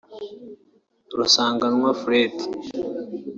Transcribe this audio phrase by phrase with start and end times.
[1.17, 2.67] Rusanganwa Fredy (C)